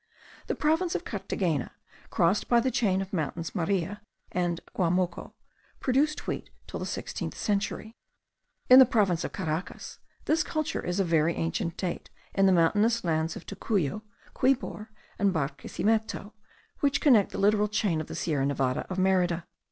The 0.47 0.55
province 0.55 0.95
of 0.95 1.05
Carthagena, 1.05 1.73
crossed 2.09 2.47
by 2.49 2.59
the 2.59 2.71
chain 2.71 3.03
of 3.03 3.11
the 3.11 3.15
mountains 3.17 3.53
Maria 3.53 4.01
and 4.31 4.59
Guamoco, 4.73 5.35
produced 5.79 6.25
wheat 6.25 6.49
till 6.65 6.79
the 6.79 6.87
sixteenth 6.87 7.37
century. 7.37 7.95
In 8.67 8.79
the 8.79 8.87
province 8.87 9.23
of 9.23 9.31
Caracas, 9.31 9.99
this 10.25 10.41
culture 10.41 10.83
is 10.83 10.99
of 10.99 11.05
very 11.05 11.35
ancient 11.35 11.77
date 11.77 12.09
in 12.33 12.47
the 12.47 12.51
mountainous 12.51 13.03
lands 13.03 13.35
of 13.35 13.45
Tocuyo, 13.45 14.01
Quibor, 14.33 14.87
and 15.19 15.31
Barquisimeto, 15.31 16.33
which 16.79 16.99
connect 16.99 17.31
the 17.31 17.37
littoral 17.37 17.67
chain 17.67 17.99
with 17.99 18.07
the 18.07 18.15
Sierra 18.15 18.47
Nevada 18.47 18.87
of 18.89 18.97
Merida. 18.97 19.45